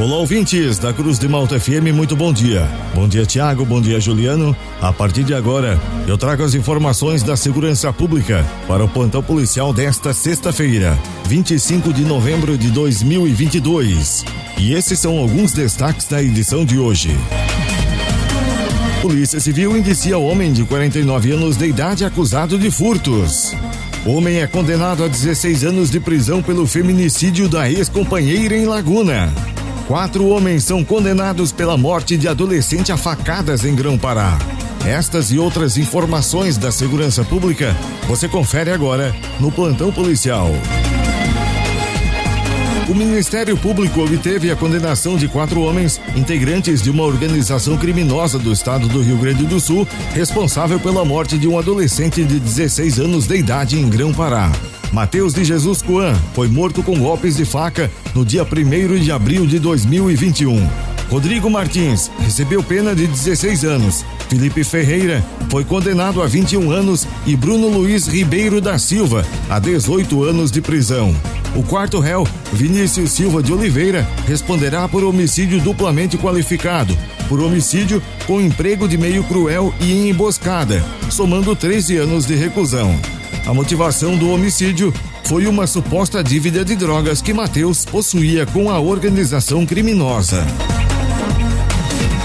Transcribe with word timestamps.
Olá, 0.00 0.16
ouvintes 0.16 0.78
da 0.78 0.94
Cruz 0.94 1.18
de 1.18 1.28
Malta 1.28 1.60
FM, 1.60 1.92
muito 1.94 2.16
bom 2.16 2.32
dia. 2.32 2.66
Bom 2.94 3.06
dia, 3.06 3.26
Tiago, 3.26 3.66
bom 3.66 3.82
dia, 3.82 4.00
Juliano. 4.00 4.56
A 4.80 4.90
partir 4.90 5.22
de 5.24 5.34
agora, 5.34 5.78
eu 6.08 6.16
trago 6.16 6.42
as 6.42 6.54
informações 6.54 7.22
da 7.22 7.36
segurança 7.36 7.92
pública 7.92 8.42
para 8.66 8.82
o 8.82 8.88
plantão 8.88 9.22
policial 9.22 9.74
desta 9.74 10.14
sexta-feira, 10.14 10.98
25 11.26 11.92
de 11.92 12.02
novembro 12.06 12.56
de 12.56 12.70
2022. 12.70 14.24
E 14.56 14.72
esses 14.72 14.98
são 14.98 15.18
alguns 15.18 15.52
destaques 15.52 16.06
da 16.06 16.22
edição 16.22 16.64
de 16.64 16.78
hoje. 16.78 17.14
Polícia 19.02 19.38
Civil 19.38 19.76
indicia 19.76 20.16
homem 20.16 20.50
de 20.50 20.64
49 20.64 21.32
anos 21.32 21.58
de 21.58 21.66
idade 21.66 22.06
acusado 22.06 22.58
de 22.58 22.70
furtos. 22.70 23.54
Homem 24.06 24.40
é 24.40 24.46
condenado 24.46 25.04
a 25.04 25.08
16 25.08 25.62
anos 25.62 25.90
de 25.90 26.00
prisão 26.00 26.42
pelo 26.42 26.66
feminicídio 26.66 27.50
da 27.50 27.70
ex-companheira 27.70 28.56
em 28.56 28.64
Laguna. 28.64 29.30
Quatro 29.90 30.28
homens 30.28 30.62
são 30.62 30.84
condenados 30.84 31.50
pela 31.50 31.76
morte 31.76 32.16
de 32.16 32.28
adolescente 32.28 32.92
a 32.92 32.96
facadas 32.96 33.64
em 33.64 33.74
Grão-Pará. 33.74 34.38
Estas 34.86 35.32
e 35.32 35.38
outras 35.40 35.76
informações 35.76 36.56
da 36.56 36.70
segurança 36.70 37.24
pública 37.24 37.76
você 38.06 38.28
confere 38.28 38.70
agora 38.70 39.12
no 39.40 39.50
Plantão 39.50 39.90
Policial. 39.90 40.52
O 42.90 42.94
Ministério 42.94 43.56
Público 43.56 44.00
obteve 44.00 44.50
a 44.50 44.56
condenação 44.56 45.16
de 45.16 45.28
quatro 45.28 45.60
homens, 45.60 46.00
integrantes 46.16 46.82
de 46.82 46.90
uma 46.90 47.04
organização 47.04 47.78
criminosa 47.78 48.36
do 48.36 48.52
estado 48.52 48.88
do 48.88 49.00
Rio 49.00 49.16
Grande 49.16 49.46
do 49.46 49.60
Sul, 49.60 49.86
responsável 50.12 50.80
pela 50.80 51.04
morte 51.04 51.38
de 51.38 51.46
um 51.46 51.56
adolescente 51.56 52.24
de 52.24 52.40
16 52.40 52.98
anos 52.98 53.28
de 53.28 53.36
idade 53.36 53.78
em 53.78 53.88
Grão-Pará. 53.88 54.50
Mateus 54.92 55.32
de 55.32 55.44
Jesus 55.44 55.80
Coan 55.80 56.16
foi 56.34 56.48
morto 56.48 56.82
com 56.82 56.98
golpes 56.98 57.36
de 57.36 57.44
faca 57.44 57.88
no 58.12 58.24
dia 58.24 58.42
1 58.42 58.98
de 58.98 59.12
abril 59.12 59.46
de 59.46 59.60
2021. 59.60 60.89
Rodrigo 61.10 61.50
Martins 61.50 62.08
recebeu 62.20 62.62
pena 62.62 62.94
de 62.94 63.04
16 63.04 63.64
anos. 63.64 64.04
Felipe 64.28 64.62
Ferreira 64.62 65.24
foi 65.50 65.64
condenado 65.64 66.22
a 66.22 66.26
21 66.26 66.70
anos 66.70 67.04
e 67.26 67.34
Bruno 67.34 67.66
Luiz 67.66 68.06
Ribeiro 68.06 68.60
da 68.60 68.78
Silva 68.78 69.26
a 69.48 69.58
18 69.58 70.22
anos 70.22 70.52
de 70.52 70.60
prisão. 70.62 71.12
O 71.56 71.64
quarto 71.64 71.98
réu, 71.98 72.24
Vinícius 72.52 73.10
Silva 73.10 73.42
de 73.42 73.52
Oliveira, 73.52 74.08
responderá 74.24 74.86
por 74.86 75.02
homicídio 75.02 75.60
duplamente 75.60 76.16
qualificado, 76.16 76.96
por 77.28 77.40
homicídio 77.40 78.00
com 78.24 78.40
emprego 78.40 78.86
de 78.86 78.96
meio 78.96 79.24
cruel 79.24 79.74
e 79.80 79.92
em 79.92 80.10
emboscada, 80.10 80.80
somando 81.10 81.56
13 81.56 81.96
anos 81.96 82.24
de 82.24 82.36
reclusão. 82.36 82.96
A 83.46 83.52
motivação 83.52 84.16
do 84.16 84.30
homicídio 84.30 84.94
foi 85.24 85.48
uma 85.48 85.66
suposta 85.66 86.22
dívida 86.22 86.64
de 86.64 86.76
drogas 86.76 87.20
que 87.20 87.32
Mateus 87.32 87.84
possuía 87.84 88.46
com 88.46 88.70
a 88.70 88.78
organização 88.78 89.66
criminosa. 89.66 90.46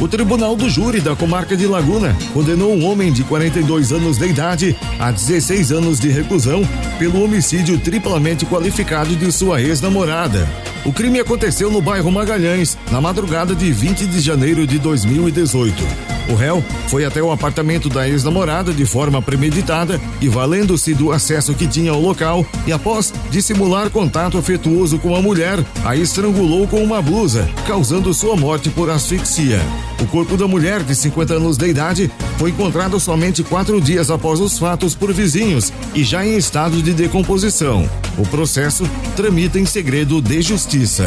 O 0.00 0.06
Tribunal 0.06 0.54
do 0.54 0.70
Júri 0.70 1.00
da 1.00 1.16
Comarca 1.16 1.56
de 1.56 1.66
Laguna 1.66 2.16
condenou 2.32 2.72
um 2.72 2.84
homem 2.84 3.12
de 3.12 3.24
42 3.24 3.90
anos 3.90 4.16
de 4.16 4.26
idade 4.26 4.76
a 4.96 5.10
16 5.10 5.72
anos 5.72 5.98
de 5.98 6.08
reclusão 6.08 6.62
pelo 7.00 7.24
homicídio 7.24 7.76
triplamente 7.80 8.46
qualificado 8.46 9.16
de 9.16 9.32
sua 9.32 9.60
ex-namorada. 9.60 10.48
O 10.84 10.92
crime 10.92 11.20
aconteceu 11.20 11.70
no 11.70 11.82
bairro 11.82 12.10
Magalhães, 12.10 12.78
na 12.90 13.00
madrugada 13.00 13.54
de 13.54 13.70
20 13.72 14.06
de 14.06 14.20
janeiro 14.20 14.66
de 14.66 14.78
2018. 14.78 15.84
O 16.28 16.34
réu 16.34 16.62
foi 16.88 17.04
até 17.04 17.22
o 17.22 17.32
apartamento 17.32 17.88
da 17.88 18.08
ex-namorada 18.08 18.72
de 18.72 18.84
forma 18.84 19.20
premeditada 19.20 20.00
e 20.20 20.28
valendo-se 20.28 20.94
do 20.94 21.10
acesso 21.10 21.54
que 21.54 21.66
tinha 21.66 21.90
ao 21.90 22.00
local 22.00 22.46
e 22.66 22.72
após 22.72 23.12
dissimular 23.30 23.90
contato 23.90 24.36
afetuoso 24.36 24.98
com 24.98 25.16
a 25.16 25.22
mulher, 25.22 25.58
a 25.84 25.96
estrangulou 25.96 26.68
com 26.68 26.82
uma 26.82 27.00
blusa, 27.00 27.48
causando 27.66 28.12
sua 28.12 28.36
morte 28.36 28.68
por 28.68 28.90
asfixia. 28.90 29.60
O 30.02 30.06
corpo 30.06 30.36
da 30.36 30.46
mulher 30.46 30.82
de 30.82 30.94
50 30.94 31.34
anos 31.34 31.56
de 31.56 31.66
idade 31.66 32.10
foi 32.36 32.50
encontrado 32.50 33.00
somente 33.00 33.42
quatro 33.42 33.80
dias 33.80 34.10
após 34.10 34.38
os 34.38 34.58
fatos 34.58 34.94
por 34.94 35.12
vizinhos 35.12 35.72
e 35.94 36.04
já 36.04 36.24
em 36.24 36.36
estado 36.36 36.82
de 36.82 36.92
decomposição. 36.92 37.88
O 38.18 38.26
processo 38.26 38.84
tramita 39.14 39.60
em 39.60 39.64
segredo 39.64 40.20
de 40.20 40.42
justiça. 40.42 41.04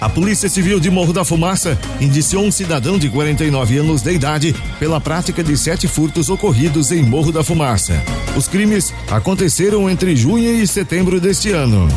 A 0.00 0.08
Polícia 0.08 0.48
Civil 0.48 0.78
de 0.78 0.90
Morro 0.90 1.12
da 1.12 1.24
Fumaça 1.24 1.78
indiciou 2.00 2.44
um 2.44 2.52
cidadão 2.52 2.98
de 2.98 3.08
49 3.08 3.78
anos 3.78 4.02
de 4.02 4.12
idade 4.12 4.54
pela 4.78 5.00
prática 5.00 5.42
de 5.42 5.56
sete 5.56 5.88
furtos 5.88 6.28
ocorridos 6.28 6.92
em 6.92 7.02
Morro 7.02 7.32
da 7.32 7.42
Fumaça. 7.42 8.00
Os 8.36 8.46
crimes 8.46 8.94
aconteceram 9.10 9.90
entre 9.90 10.14
junho 10.14 10.54
e 10.54 10.66
setembro 10.66 11.20
deste 11.20 11.50
ano. 11.50 11.88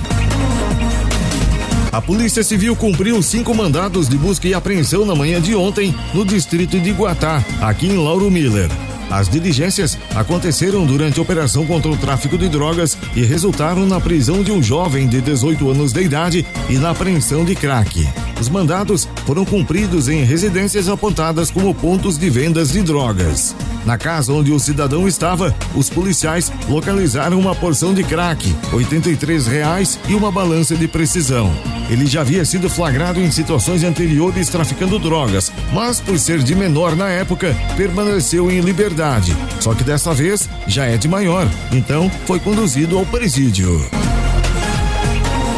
A 1.91 2.01
Polícia 2.01 2.43
Civil 2.43 2.75
cumpriu 2.75 3.21
cinco 3.21 3.55
mandados 3.55 4.09
de 4.09 4.17
busca 4.17 4.47
e 4.47 4.53
apreensão 4.53 5.05
na 5.05 5.15
manhã 5.15 5.39
de 5.39 5.55
ontem 5.55 5.95
no 6.13 6.25
distrito 6.25 6.79
de 6.79 6.91
Guatá, 6.91 7.43
aqui 7.61 7.87
em 7.87 7.97
Lauro 7.97 8.29
Miller. 8.29 8.69
As 9.09 9.29
diligências 9.29 9.97
aconteceram 10.15 10.85
durante 10.85 11.19
a 11.19 11.21
operação 11.21 11.65
contra 11.65 11.91
o 11.91 11.97
tráfico 11.97 12.37
de 12.37 12.49
drogas 12.49 12.97
e 13.15 13.23
resultaram 13.23 13.85
na 13.85 13.99
prisão 13.99 14.43
de 14.43 14.51
um 14.51 14.61
jovem 14.61 15.07
de 15.07 15.21
18 15.21 15.69
anos 15.69 15.93
de 15.93 16.01
idade 16.01 16.45
e 16.69 16.77
na 16.77 16.91
apreensão 16.91 17.45
de 17.45 17.55
crack. 17.55 18.05
Os 18.39 18.49
mandados 18.49 19.07
foram 19.25 19.45
cumpridos 19.45 20.09
em 20.09 20.23
residências 20.23 20.89
apontadas 20.89 21.49
como 21.49 21.73
pontos 21.73 22.17
de 22.17 22.29
vendas 22.29 22.71
de 22.71 22.81
drogas. 22.81 23.55
Na 23.85 23.97
casa 23.97 24.33
onde 24.33 24.51
o 24.51 24.59
cidadão 24.59 25.07
estava, 25.07 25.55
os 25.75 25.89
policiais 25.89 26.51
localizaram 26.67 27.39
uma 27.39 27.55
porção 27.55 27.93
de 27.93 28.03
crack, 28.03 28.53
83 28.73 29.47
reais 29.47 29.99
e 30.09 30.15
uma 30.15 30.31
balança 30.31 30.75
de 30.75 30.87
precisão. 30.87 31.53
Ele 31.89 32.07
já 32.07 32.21
havia 32.21 32.43
sido 32.43 32.69
flagrado 32.69 33.19
em 33.19 33.29
situações 33.29 33.83
anteriores 33.83 34.49
traficando 34.49 34.97
drogas, 34.97 35.51
mas 35.71 35.99
por 36.01 36.17
ser 36.17 36.39
de 36.39 36.55
menor 36.55 36.95
na 36.95 37.09
época, 37.09 37.55
permaneceu 37.77 38.49
em 38.49 38.59
liberdade. 38.59 39.35
Só 39.59 39.73
que 39.75 39.83
dessa 39.83 40.13
vez 40.13 40.49
já 40.67 40.85
é 40.85 40.97
de 40.97 41.07
maior, 41.07 41.47
então 41.71 42.09
foi 42.25 42.39
conduzido 42.39 42.97
ao 42.97 43.05
presídio. 43.05 43.87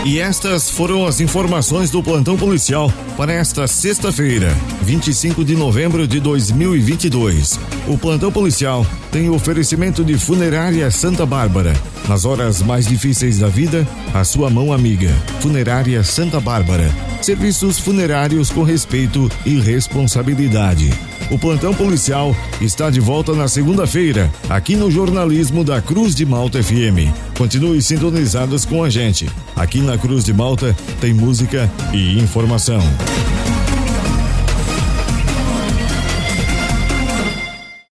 E 0.07 0.19
estas 0.19 0.69
foram 0.69 1.05
as 1.05 1.19
informações 1.19 1.89
do 1.89 2.01
plantão 2.01 2.37
policial 2.37 2.89
para 3.17 3.33
esta 3.33 3.67
sexta-feira, 3.67 4.55
25 4.81 5.43
de 5.43 5.53
novembro 5.53 6.07
de 6.07 6.21
2022. 6.21 7.59
O 7.89 7.97
plantão 7.97 8.31
policial 8.31 8.87
tem 9.11 9.29
oferecimento 9.29 10.05
de 10.05 10.17
Funerária 10.17 10.89
Santa 10.91 11.25
Bárbara. 11.25 11.73
Nas 12.07 12.23
horas 12.23 12.61
mais 12.61 12.87
difíceis 12.87 13.39
da 13.39 13.49
vida, 13.49 13.85
a 14.13 14.23
sua 14.23 14.49
mão 14.49 14.71
amiga. 14.71 15.13
Funerária 15.41 16.01
Santa 16.05 16.39
Bárbara. 16.39 16.89
Serviços 17.21 17.77
funerários 17.77 18.49
com 18.49 18.63
respeito 18.63 19.29
e 19.45 19.59
responsabilidade. 19.59 20.89
O 21.29 21.37
plantão 21.37 21.73
policial 21.73 22.33
está 22.61 22.89
de 22.89 23.01
volta 23.01 23.33
na 23.33 23.49
segunda-feira, 23.49 24.31
aqui 24.49 24.77
no 24.77 24.89
jornalismo 24.89 25.61
da 25.61 25.81
Cruz 25.81 26.15
de 26.15 26.25
Malta 26.25 26.63
FM. 26.63 27.11
Continue 27.37 27.81
sintonizados 27.81 28.63
com 28.63 28.81
a 28.81 28.89
gente. 28.89 29.29
Aqui 29.53 29.81
na 29.81 29.97
Cruz 29.97 30.23
de 30.23 30.33
Malta 30.33 30.75
tem 31.01 31.13
música 31.13 31.69
e 31.93 32.17
informação. 32.17 32.79